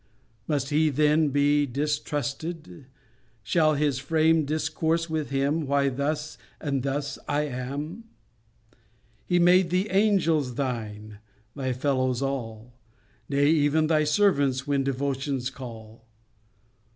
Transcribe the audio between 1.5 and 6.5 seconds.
distrusted? Shall His frame Discourse with Him why thus